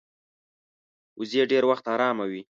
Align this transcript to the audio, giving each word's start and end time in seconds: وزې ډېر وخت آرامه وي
وزې 1.19 1.41
ډېر 1.51 1.63
وخت 1.69 1.85
آرامه 1.93 2.25
وي 2.29 2.39